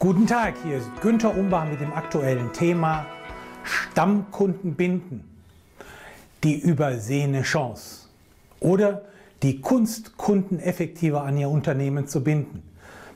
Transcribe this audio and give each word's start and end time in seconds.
Guten 0.00 0.28
Tag, 0.28 0.54
hier 0.62 0.76
ist 0.76 0.88
Günther 1.00 1.36
Umbach 1.36 1.68
mit 1.68 1.80
dem 1.80 1.92
aktuellen 1.92 2.52
Thema 2.52 3.04
Stammkunden 3.64 4.74
binden. 4.76 5.24
Die 6.44 6.56
übersehene 6.56 7.42
Chance. 7.42 8.06
Oder 8.60 9.02
die 9.42 9.60
Kunst, 9.60 10.16
Kunden 10.16 10.60
effektiver 10.60 11.24
an 11.24 11.36
ihr 11.36 11.48
Unternehmen 11.48 12.06
zu 12.06 12.22
binden. 12.22 12.62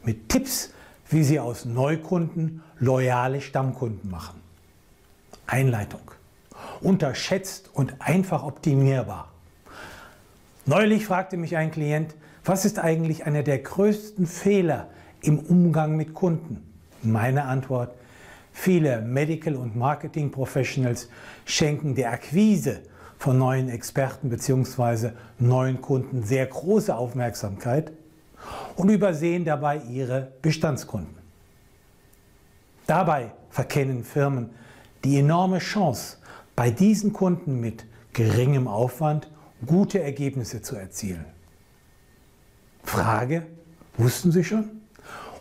Mit 0.03 0.29
Tipps, 0.29 0.74
wie 1.08 1.22
sie 1.22 1.38
aus 1.38 1.66
Neukunden 1.66 2.64
loyale 2.80 3.40
Stammkunden 3.40 4.10
machen. 4.10 4.40
Einleitung. 5.46 6.10
Unterschätzt 6.80 7.70
und 7.72 7.94
einfach 8.00 8.42
optimierbar. 8.42 9.30
Neulich 10.66 11.06
fragte 11.06 11.36
mich 11.36 11.56
ein 11.56 11.70
Klient, 11.70 12.16
was 12.44 12.64
ist 12.64 12.80
eigentlich 12.80 13.24
einer 13.24 13.44
der 13.44 13.60
größten 13.60 14.26
Fehler 14.26 14.88
im 15.20 15.38
Umgang 15.38 15.96
mit 15.96 16.12
Kunden? 16.14 16.71
Meine 17.03 17.45
Antwort, 17.45 17.95
viele 18.52 19.01
Medical- 19.01 19.56
und 19.56 19.77
Marketing-Professionals 19.77 21.09
schenken 21.45 21.95
der 21.95 22.12
Akquise 22.12 22.80
von 23.19 23.38
neuen 23.38 23.69
Experten 23.69 24.30
bzw. 24.30 25.10
neuen 25.38 25.80
Kunden 25.80 26.23
sehr 26.23 26.46
große 26.46 26.95
Aufmerksamkeit 26.95 27.93
und 28.77 28.88
übersehen 28.88 29.45
dabei 29.45 29.79
ihre 29.91 30.33
Bestandskunden. 30.43 31.15
Dabei 32.87 33.32
verkennen 33.51 34.05
Firmen 34.05 34.51
die 35.05 35.19
enorme 35.19 35.59
Chance, 35.59 36.19
bei 36.55 36.71
diesen 36.71 37.12
Kunden 37.12 37.60
mit 37.60 37.84
geringem 38.12 38.69
Aufwand 38.69 39.29
gute 39.66 40.01
Ergebnisse 40.01 40.62
zu 40.62 40.77
erzielen. 40.77 41.24
Frage, 42.84 43.46
wussten 43.96 44.32
Sie 44.32 44.45
schon? 44.45 44.81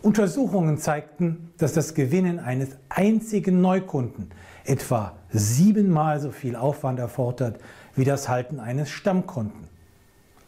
Untersuchungen 0.02 0.78
zeigten, 0.78 1.52
dass 1.58 1.72
das 1.72 1.94
Gewinnen 1.94 2.40
eines 2.40 2.76
einzigen 2.88 3.60
Neukunden 3.60 4.30
etwa 4.64 5.16
siebenmal 5.30 6.20
so 6.20 6.32
viel 6.32 6.56
Aufwand 6.56 6.98
erfordert 6.98 7.60
wie 7.94 8.04
das 8.04 8.28
Halten 8.28 8.58
eines 8.58 8.90
Stammkunden. 8.90 9.68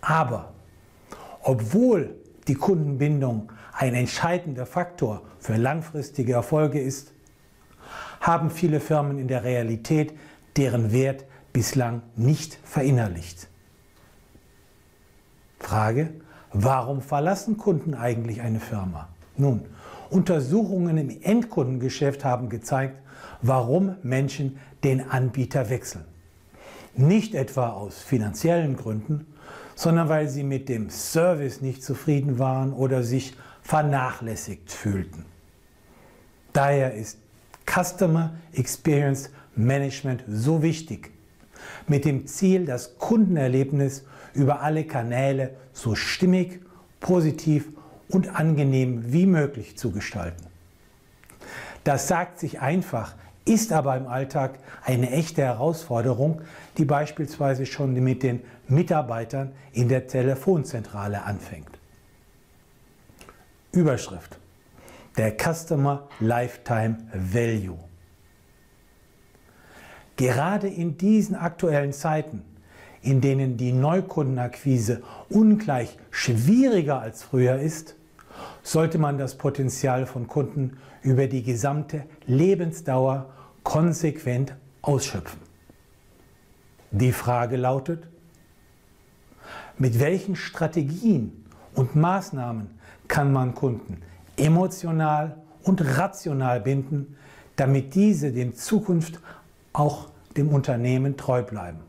Aber 0.01 0.53
obwohl 1.43 2.17
die 2.49 2.55
Kundenbindung 2.55 3.53
ein 3.73 3.95
entscheidender 3.95 4.67
Faktor 4.67 5.23
für 5.39 5.57
langfristige 5.57 6.33
Erfolge 6.33 6.81
ist, 6.81 7.13
haben 8.21 8.51
viele 8.51 8.81
Firmen 8.81 9.19
in 9.19 9.29
der 9.29 9.45
Realität 9.45 10.15
deren 10.57 10.93
Wert 10.93 11.25
bislang 11.53 12.03
nicht 12.17 12.59
verinnerlicht. 12.65 13.49
Frage, 15.61 16.11
warum 16.53 17.01
verlassen 17.01 17.57
Kunden 17.57 17.95
eigentlich 17.95 18.41
eine 18.41 18.61
Firma? 18.61 19.09
Nun, 19.37 19.63
Untersuchungen 20.11 20.97
im 20.97 21.23
Endkundengeschäft 21.23 22.25
haben 22.25 22.49
gezeigt, 22.49 23.01
warum 23.43 23.97
Menschen 24.03 24.59
den 24.85 25.01
Anbieter 25.09 25.71
wechseln. 25.71 26.05
Nicht 26.97 27.35
etwa 27.35 27.71
aus 27.71 27.99
finanziellen 27.99 28.77
Gründen, 28.77 29.27
sondern 29.75 30.09
weil 30.09 30.29
sie 30.29 30.45
mit 30.45 30.69
dem 30.69 30.89
Service 30.91 31.61
nicht 31.61 31.83
zufrieden 31.83 32.39
waren 32.39 32.73
oder 32.73 33.03
sich 33.03 33.35
vernachlässigt 33.63 34.71
fühlten. 34.71 35.25
Daher 36.53 36.95
ist 36.95 37.19
Customer 37.67 38.35
Experience 38.53 39.31
Management 39.57 40.23
so 40.29 40.63
wichtig, 40.63 41.11
mit 41.89 42.05
dem 42.05 42.27
Ziel, 42.27 42.67
das 42.67 42.99
Kundenerlebnis 42.99 44.05
über 44.35 44.61
alle 44.61 44.85
Kanäle 44.85 45.55
so 45.73 45.95
stimmig, 45.95 46.61
positiv 47.01 47.69
und 48.09 48.39
angenehm 48.39 49.13
wie 49.13 49.27
möglich 49.27 49.77
zu 49.77 49.91
gestalten. 49.91 50.47
Das 51.85 52.09
sagt 52.09 52.39
sich 52.39 52.61
einfach, 52.61 53.15
ist 53.45 53.73
aber 53.73 53.97
im 53.97 54.07
Alltag 54.07 54.59
eine 54.85 55.11
echte 55.11 55.43
Herausforderung, 55.43 56.41
die 56.79 56.85
beispielsweise 56.87 57.67
schon 57.67 57.93
mit 57.93 58.23
den 58.23 58.41
Mitarbeitern 58.69 59.53
in 59.73 59.89
der 59.89 60.07
Telefonzentrale 60.07 61.23
anfängt. 61.23 61.79
Überschrift. 63.73 64.39
Der 65.17 65.37
Customer 65.37 66.09
Lifetime 66.21 66.99
Value. 67.13 67.79
Gerade 70.17 70.69
in 70.69 70.97
diesen 70.97 71.35
aktuellen 71.35 71.93
Zeiten, 71.93 72.43
in 73.05 73.21
denen 73.21 73.57
die 73.57 73.73
Neukundenakquise 73.73 75.03
ungleich 75.29 75.99
schwieriger 76.11 77.01
als 77.01 77.23
früher 77.23 77.57
ist, 77.57 77.97
sollte 78.63 78.99
man 78.99 79.19
das 79.19 79.37
Potenzial 79.37 80.07
von 80.07 80.27
Kunden 80.27 80.79
über 81.03 81.27
die 81.27 81.43
gesamte 81.43 82.05
Lebensdauer 82.27 83.31
konsequent 83.63 84.55
ausschöpfen. 84.81 85.39
Die 86.91 87.13
Frage 87.13 87.57
lautet, 87.57 88.05
mit 89.77 90.01
welchen 90.01 90.35
Strategien 90.35 91.45
und 91.75 91.95
Maßnahmen 91.97 92.71
kann 93.07 93.33
man 93.33 93.55
Kunden 93.55 94.01
emotional 94.37 95.37
und 95.63 95.99
rational 95.99 96.61
binden, 96.61 97.17
damit 97.57 97.95
diese 97.95 98.33
dem 98.33 98.55
Zukunft 98.55 99.21
auch 99.73 100.09
dem 100.37 100.49
Unternehmen 100.49 101.17
treu 101.17 101.43
bleiben. 101.43 101.81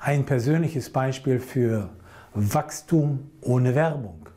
Ein 0.00 0.24
persönliches 0.24 0.90
Beispiel 0.90 1.40
für 1.40 1.90
Wachstum 2.34 3.30
ohne 3.40 3.74
Werbung. 3.74 4.28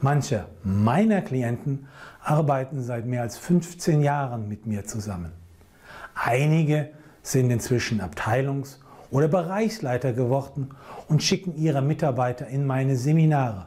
Manche 0.00 0.46
meiner 0.64 1.22
Klienten 1.22 1.86
arbeiten 2.20 2.82
seit 2.82 3.06
mehr 3.06 3.22
als 3.22 3.38
15 3.38 4.02
Jahren 4.02 4.48
mit 4.48 4.66
mir 4.66 4.84
zusammen. 4.84 5.32
Einige 6.14 6.90
sind 7.22 7.50
inzwischen 7.50 8.00
Abteilungs- 8.00 8.78
oder 9.10 9.28
Bereichsleiter 9.28 10.12
geworden 10.12 10.70
und 11.08 11.22
schicken 11.22 11.54
ihre 11.56 11.82
Mitarbeiter 11.82 12.46
in 12.48 12.66
meine 12.66 12.96
Seminare, 12.96 13.66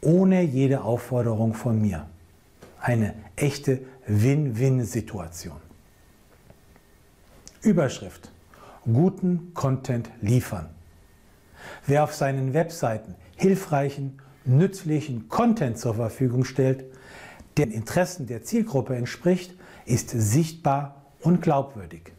ohne 0.00 0.42
jede 0.42 0.82
Aufforderung 0.82 1.54
von 1.54 1.80
mir. 1.80 2.06
Eine 2.80 3.14
echte 3.34 3.80
Win-Win-Situation. 4.06 5.56
Überschrift. 7.62 8.30
Guten 8.84 9.52
Content 9.54 10.10
liefern. 10.20 10.68
Wer 11.86 12.04
auf 12.04 12.14
seinen 12.14 12.54
Webseiten 12.54 13.14
hilfreichen, 13.36 14.18
nützlichen 14.44 15.28
Content 15.28 15.78
zur 15.78 15.94
Verfügung 15.94 16.44
stellt, 16.44 16.84
der 17.56 17.66
den 17.66 17.72
Interessen 17.74 18.26
der 18.26 18.42
Zielgruppe 18.42 18.94
entspricht, 18.96 19.54
ist 19.84 20.10
sichtbar 20.10 21.02
und 21.20 21.42
glaubwürdig. 21.42 22.12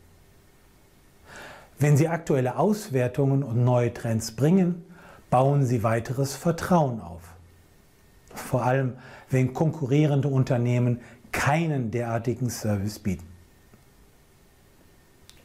Wenn 1.80 1.96
Sie 1.96 2.10
aktuelle 2.10 2.58
Auswertungen 2.58 3.42
und 3.42 3.64
neue 3.64 3.94
Trends 3.94 4.34
bringen, 4.34 4.84
bauen 5.30 5.66
Sie 5.66 5.82
weiteres 5.82 6.36
Vertrauen 6.36 7.00
auf. 7.00 7.22
Vor 8.34 8.64
allem, 8.64 8.96
wenn 9.30 9.54
konkurrierende 9.54 10.28
Unternehmen 10.28 11.00
keinen 11.32 11.92
derartigen 11.92 12.50
Service 12.50 13.00
bieten. 13.00 13.26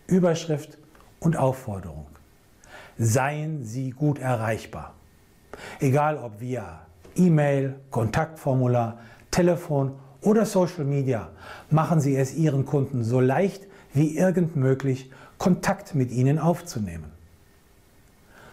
Überschrift 0.06 0.76
und 1.24 1.36
Aufforderung. 1.36 2.06
Seien 2.98 3.64
Sie 3.64 3.90
gut 3.90 4.18
erreichbar. 4.18 4.94
Egal 5.80 6.18
ob 6.18 6.40
via 6.40 6.82
E-Mail, 7.16 7.76
Kontaktformular, 7.90 8.98
Telefon 9.30 9.94
oder 10.20 10.46
Social 10.46 10.84
Media, 10.84 11.30
machen 11.70 12.00
Sie 12.00 12.16
es 12.16 12.34
Ihren 12.34 12.66
Kunden 12.66 13.04
so 13.04 13.20
leicht 13.20 13.66
wie 13.92 14.16
irgend 14.16 14.56
möglich, 14.56 15.10
Kontakt 15.38 15.94
mit 15.94 16.10
ihnen 16.10 16.38
aufzunehmen. 16.38 17.12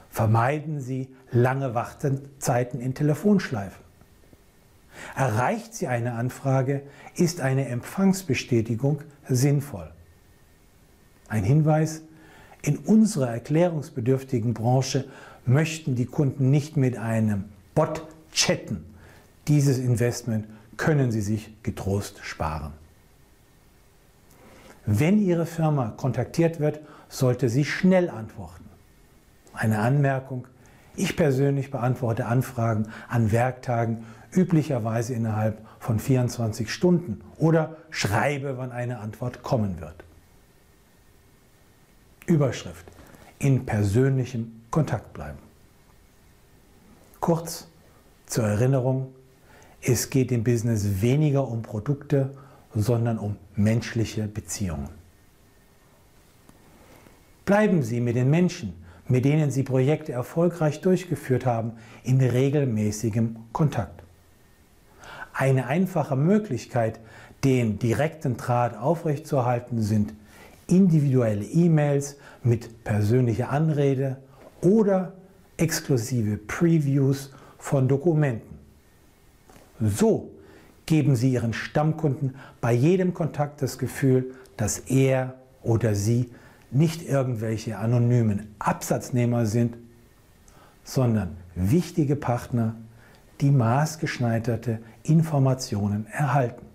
Vermeiden 0.10 0.80
Sie 0.80 1.10
lange 1.32 1.74
Wartezeiten 1.74 2.80
in 2.82 2.94
Telefonschleifen. 2.94 3.82
Erreicht 5.16 5.74
Sie 5.74 5.88
eine 5.88 6.14
Anfrage, 6.14 6.84
ist 7.16 7.42
eine 7.42 7.68
Empfangsbestätigung 7.70 9.02
sinnvoll. 9.28 9.90
Ein 11.30 11.44
Hinweis, 11.44 12.04
in 12.62 12.78
unserer 12.78 13.30
erklärungsbedürftigen 13.30 14.54
Branche 14.54 15.06
möchten 15.46 15.96
die 15.96 16.06
Kunden 16.06 16.52
nicht 16.52 16.78
mit 16.78 16.98
einem 16.98 17.46
Bot 17.74 18.04
chatten. 18.34 18.86
Dieses 19.48 19.80
Investment 19.80 20.46
können 20.78 21.12
sie 21.12 21.22
sich 21.22 21.52
getrost 21.64 22.20
sparen. 22.22 22.74
Wenn 24.86 25.22
Ihre 25.22 25.46
Firma 25.46 25.94
kontaktiert 25.96 26.60
wird, 26.60 26.80
sollte 27.10 27.50
sie 27.50 27.66
schnell 27.66 28.10
antworten. 28.10 28.66
Eine 29.54 29.80
Anmerkung. 29.80 30.48
Ich 30.96 31.16
persönlich 31.16 31.72
beantworte 31.72 32.26
Anfragen 32.26 32.88
an 33.08 33.32
Werktagen 33.32 34.06
üblicherweise 34.34 35.14
innerhalb 35.14 35.60
von 35.80 36.00
24 36.00 36.72
Stunden 36.72 37.22
oder 37.38 37.78
schreibe, 37.90 38.58
wann 38.58 38.72
eine 38.72 39.00
Antwort 39.00 39.44
kommen 39.44 39.80
wird. 39.82 40.04
Überschrift. 42.26 42.86
In 43.40 43.66
persönlichem 43.66 44.62
Kontakt 44.70 45.14
bleiben. 45.14 45.40
Kurz 47.20 47.68
zur 48.26 48.46
Erinnerung, 48.46 49.14
Es 49.84 50.12
geht 50.12 50.32
im 50.32 50.44
Business 50.44 51.02
weniger 51.02 51.48
um 51.48 51.64
Produkte, 51.64 52.36
sondern 52.76 53.18
um 53.18 53.36
menschliche 53.56 54.28
Beziehungen. 54.28 54.90
Bleiben 57.46 57.82
Sie 57.82 58.00
mit 58.00 58.16
den 58.16 58.30
Menschen, 58.30 58.74
mit 59.08 59.26
denen 59.26 59.50
Sie 59.50 59.64
Projekte 59.64 60.12
erfolgreich 60.12 60.82
durchgeführt 60.82 61.48
haben, 61.48 61.74
in 62.04 62.22
regelmäßigem 62.22 63.38
Kontakt. 63.52 64.04
Eine 65.34 65.66
einfache 65.66 66.16
Möglichkeit, 66.16 67.00
den 67.44 67.80
direkten 67.80 68.38
Draht 68.38 68.78
aufrechtzuerhalten, 68.78 69.82
sind 69.82 70.14
individuelle 70.72 71.46
E-Mails 71.46 72.18
mit 72.44 72.84
persönlicher 72.84 73.50
Anrede 73.50 74.18
oder 74.62 75.14
exklusive 75.58 76.38
Previews 76.38 77.32
von 77.58 77.88
Dokumenten. 77.88 78.58
So 79.80 80.32
geben 80.86 81.16
Sie 81.16 81.34
Ihren 81.34 81.54
Stammkunden 81.54 82.36
bei 82.60 82.74
jedem 82.74 83.14
Kontakt 83.14 83.62
das 83.62 83.78
Gefühl, 83.78 84.34
dass 84.58 84.80
er 84.80 85.36
oder 85.64 85.96
sie 85.96 86.30
nicht 86.72 87.08
irgendwelche 87.08 87.78
anonymen 87.78 88.54
Absatznehmer 88.60 89.46
sind, 89.46 89.78
sondern 90.84 91.38
wichtige 91.56 92.16
Partner, 92.16 92.76
die 93.42 93.52
maßgeschneiderte 93.52 94.80
Informationen 95.04 96.06
erhalten. 96.08 96.66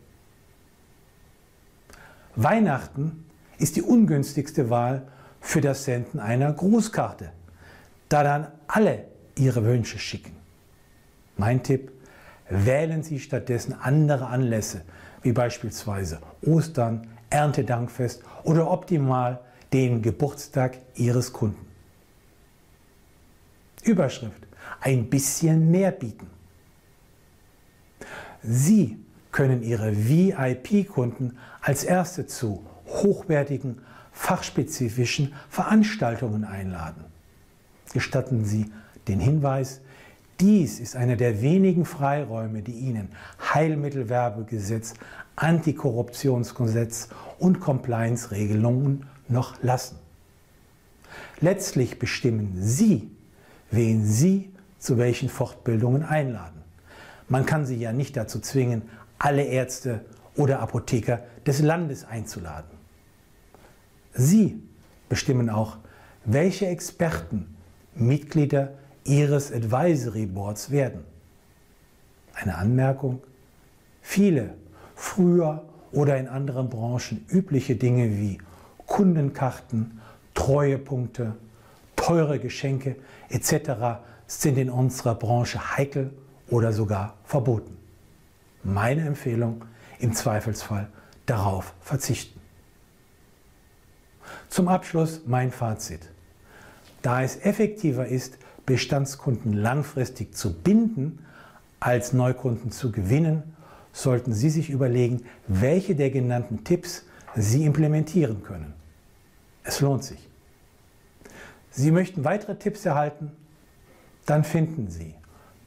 Weihnachten 2.35 3.26
ist 3.59 3.77
die 3.77 3.83
ungünstigste 3.83 4.71
Wahl 4.71 5.07
für 5.41 5.61
das 5.61 5.85
Senden 5.85 6.21
einer 6.21 6.53
Grußkarte, 6.53 7.33
da 8.09 8.23
dann 8.23 8.49
alle 8.67 9.05
ihre 9.37 9.65
Wünsche 9.65 9.99
schicken. 9.99 10.37
Mein 11.37 11.63
Tipp, 11.63 11.93
wählen 12.49 13.03
Sie 13.03 13.19
stattdessen 13.19 13.75
andere 13.75 14.27
Anlässe, 14.27 14.83
wie 15.23 15.33
beispielsweise 15.33 16.21
Ostern, 16.43 17.09
Erntedankfest 17.31 18.23
oder 18.45 18.71
optimal 18.71 19.41
den 19.73 20.03
Geburtstag 20.03 20.79
Ihres 20.95 21.33
Kunden. 21.33 21.67
Überschrift, 23.83 24.47
ein 24.81 25.11
bisschen 25.11 25.71
mehr 25.71 25.91
bieten. 25.91 26.29
Sie 28.43 28.99
können 29.33 29.63
Ihre 29.63 29.93
VIP-Kunden 30.09 31.37
als 31.61 31.85
erste 31.85 32.27
zu 32.27 32.65
hochwertigen, 32.87 33.79
fachspezifischen 34.13 35.35
Veranstaltungen 35.49 36.45
einladen. 36.45 37.05
Gestatten 37.93 38.45
Sie 38.45 38.71
den 39.09 39.21
Hinweis, 39.21 39.81
dies 40.41 40.81
ist 40.81 40.97
einer 40.97 41.17
der 41.17 41.41
wenigen 41.41 41.85
Freiräume, 41.85 42.63
die 42.63 42.73
Ihnen 42.73 43.09
Heilmittelwerbegesetz, 43.55 44.95
Antikorruptionsgesetz 45.37 47.09
und 47.39 47.61
Compliance-Regelungen 47.61 49.07
noch 49.29 49.63
lassen. 49.63 49.97
Letztlich 51.41 51.99
bestimmen 51.99 52.55
Sie, 52.59 53.11
wen 53.71 54.05
Sie 54.05 54.51
zu 54.79 54.99
welchen 54.99 55.29
Fortbildungen 55.29 56.03
einladen. 56.03 56.63
Man 57.29 57.47
kann 57.47 57.67
Sie 57.67 57.77
ja 57.77 57.93
nicht 57.93 58.17
dazu 58.17 58.41
zwingen, 58.41 58.83
alle 59.19 59.43
Ärzte 59.43 60.05
oder 60.37 60.61
Apotheker 60.61 61.21
des 61.47 61.61
Landes 61.61 62.05
einzuladen. 62.05 62.77
Sie 64.13 64.63
bestimmen 65.09 65.51
auch, 65.51 65.79
welche 66.25 66.67
Experten 66.67 67.57
Mitglieder 67.95 68.73
Ihres 69.05 69.53
Advisory 69.53 70.27
Boards 70.27 70.71
werden. 70.71 71.05
Eine 72.35 72.57
Anmerkung. 72.57 73.23
Viele 74.03 74.55
früher 74.95 75.65
oder 75.93 76.19
in 76.19 76.29
anderen 76.29 76.69
Branchen 76.69 77.25
übliche 77.31 77.77
Dinge 77.77 78.19
wie 78.19 78.39
Kundenkarten, 78.87 80.01
Treuepunkte, 80.35 81.37
teure 81.95 82.39
Geschenke 82.39 82.97
etc. 83.31 84.01
sind 84.27 84.59
in 84.59 84.71
unserer 84.71 85.15
Branche 85.15 85.77
heikel 85.77 86.13
oder 86.51 86.73
sogar 86.73 87.15
verboten. 87.25 87.77
Meine 88.63 89.07
Empfehlung, 89.07 89.65
im 89.99 90.13
Zweifelsfall 90.13 90.89
darauf 91.27 91.75
verzichten. 91.81 92.41
Zum 94.49 94.69
Abschluss 94.69 95.23
mein 95.27 95.51
Fazit. 95.51 96.01
Da 97.03 97.23
es 97.23 97.37
effektiver 97.37 98.07
ist, 98.07 98.39
Bestandskunden 98.65 99.53
langfristig 99.53 100.35
zu 100.35 100.53
binden, 100.53 101.25
als 101.79 102.13
Neukunden 102.13 102.73
zu 102.73 102.91
gewinnen, 102.91 103.55
sollten 103.93 104.33
Sie 104.33 104.51
sich 104.51 104.71
überlegen, 104.71 105.25
welche 105.47 105.95
der 105.95 106.11
genannten 106.11 106.65
Tipps 106.65 107.05
Sie 107.37 107.65
implementieren 107.65 108.43
können. 108.43 108.75
Es 109.63 109.81
lohnt 109.81 110.05
sich. 110.05 110.29
Sie 111.71 111.91
möchten 111.91 112.25
weitere 112.25 112.57
Tipps 112.57 112.85
erhalten? 112.87 113.31
Dann 114.25 114.43
finden 114.43 114.91
Sie 114.91 115.15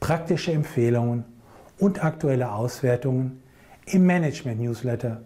praktische 0.00 0.52
Empfehlungen 0.52 1.24
und 1.78 2.04
aktuelle 2.04 2.52
Auswertungen 2.52 3.42
im 3.92 4.06
Management-Newsletter, 4.06 5.20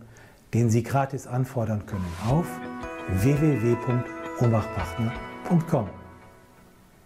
den 0.52 0.69
Sie 0.70 0.82
gratis 0.82 1.26
anfordern 1.26 1.87
können 1.87 2.05
auf 2.28 2.46
www.ombachpartner.com. 3.08 6.03